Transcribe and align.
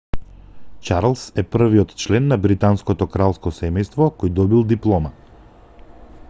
чарлс 0.87 1.25
е 1.41 1.43
првиот 1.55 1.93
член 2.03 2.29
на 2.31 2.39
британското 2.47 3.09
кралско 3.17 3.53
семејство 3.59 4.09
кој 4.23 4.35
добил 4.41 4.67
диплома 4.73 5.15